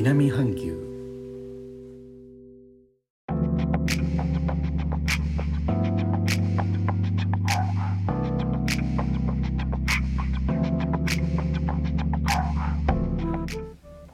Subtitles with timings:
[0.00, 0.78] 南半球。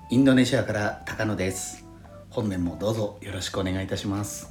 [0.09, 1.87] インドネシアから高野です。
[2.31, 4.49] 本年もどうぞよろしくお願いいたします。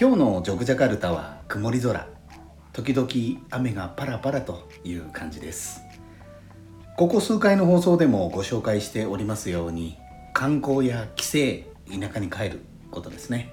[0.00, 2.08] 今日のジョグジャカルタは曇り空。
[2.72, 5.82] 時々雨がパラパラという感じです。
[6.96, 9.98] ここ数回の放送でもご紹介しておりますように
[10.40, 11.38] 観光や帰省
[12.00, 13.52] 田舎に帰ることですね。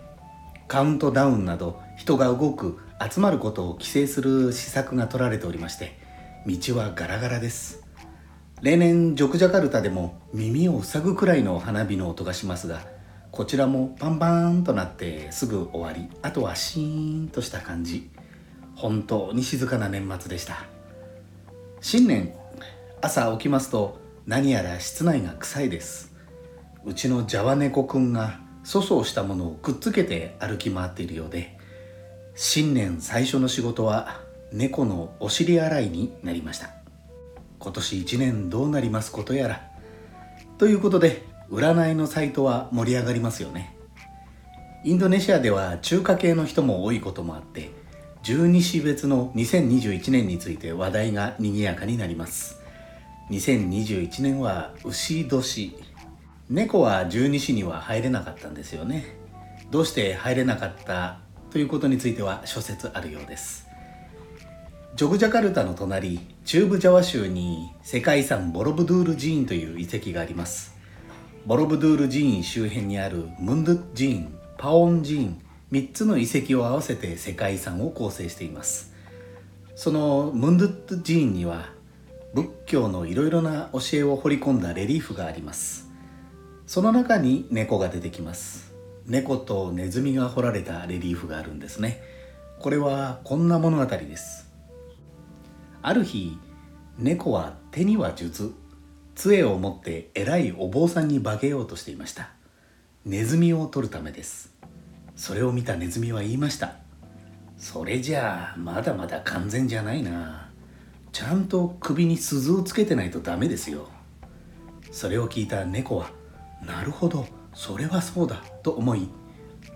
[0.70, 2.80] カウントダウンなど人が動く
[3.12, 6.00] 集まることを規制する施策が取られておりまして
[6.46, 7.84] 道はガラガラです。
[8.62, 12.88] 例年ジョクジャカルタでも耳を塞ぐくらいの花火の音がしますが
[13.34, 18.10] こちらもパンパンとなってすぐ終わりあとはシーンとした感じ。
[18.76, 20.64] 本当に静かな年末でした。
[21.82, 22.34] 新年
[23.02, 26.16] 朝起きますと何やら室内が臭いです。
[26.88, 31.58] うちのジャワ猫くんが粗相したものをくっつけて歩き回っているようで
[32.34, 34.22] 新年最初の仕事は
[34.54, 36.70] 猫のお尻洗いになりました。
[37.60, 39.70] 今年1年どうなりますことやら。
[40.58, 43.76] ということで占いのサイトは盛り上がりますよね。
[44.86, 47.70] インドネシアでは中華系の人も多いこともあって
[48.24, 52.62] 十二支別の2021年について話題が賑やかになります。
[53.30, 55.76] 2021年は牛年。
[56.50, 59.18] 猫は十二支には入れなかったんですよね。
[59.70, 61.20] どうして入れなかった
[61.52, 63.68] ということについては諸説あるようです。
[64.96, 70.74] ジョグジャカルタの隣中部ジャワ州に世界遺産ボロブドゥール寺院という遺跡があります。
[71.46, 75.42] ボロブドゥール寺院周辺にあるムンドゥ寺院パオン寺院
[75.74, 78.94] 3つの遺跡を合わせて世界遺産を構成しています。
[79.76, 81.70] そのムンドゥッ寺院には
[82.34, 85.87] 仏教のいろいろな教えを彫り込んだレリーフがあります。
[86.68, 88.74] その中に猫が出てきます。
[89.06, 92.04] 猫とネズミが彫られたレリーフがあるんですね。
[92.60, 94.50] これはこんな物語です。
[95.82, 96.38] ある日
[96.98, 98.54] 猫は手には術
[99.16, 102.32] 杖を持って偉いお坊さんに化けようとしていました。
[103.06, 104.54] ネズミを取るためです。
[105.16, 106.74] それを見たネズミは言いました。
[107.58, 110.52] それじゃあまだまだ完全じゃないな。
[111.14, 113.88] ちゃんと首に鈴をつけてないとダメですよ。
[114.92, 116.12] それを聞いた猫は
[116.66, 117.28] なるほど。
[117.54, 119.10] それはそうだと思い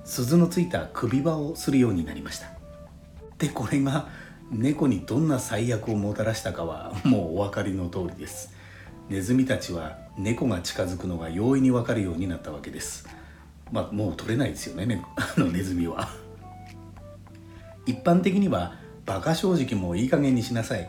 [0.04, 2.48] 鈴のついた首輪をするようになりました。
[3.38, 4.08] でこれが
[4.52, 8.54] 猫にどんな最悪をもたらしたかはもうお分かりの通りです。
[9.10, 13.08] ネズミたちは猫が近づくのが容易に分かるようになったわけです。
[13.72, 16.10] まあもう取れないですよねね あのネズミは。
[17.86, 18.76] 一般的には
[19.08, 20.88] 馬鹿正直もいい加減にしなさい。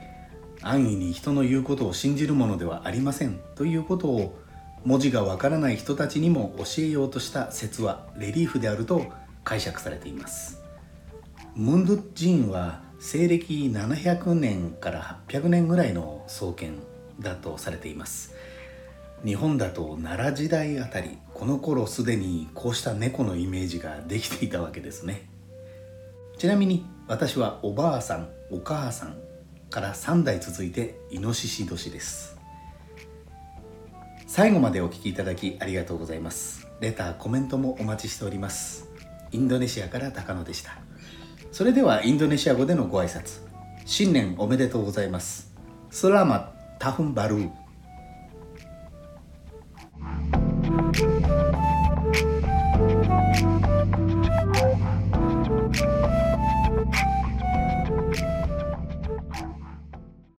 [0.62, 4.41] 安易に人の言うことを信じるものではありませんということを
[4.84, 9.06] 文字がわからない人たちにも教えようとした説はレリーフであると
[9.44, 10.60] 解釈されています。
[11.54, 16.74] ムンドゥ寺院は西暦700年から800年ぐらいの創建
[17.20, 18.34] だとされています。
[19.24, 25.28] 日本だと奈良時代あたりこの頃すでにこうした猫のイメージができていたわけですね。
[26.38, 29.16] ちなみに私はおばあさんお母さん
[29.70, 32.41] から3代続いてイノシシ年です。
[34.34, 36.66] 最後までお聴きいただきありがとうございます。
[36.80, 38.88] レターコメントもお待ちしております。
[39.30, 40.78] インドネシアから高野でした。
[41.50, 43.42] それではインドネシア語でのご挨拶。
[43.84, 45.52] 新年おめでとうございます。
[45.90, 47.50] スラマタフンバルー。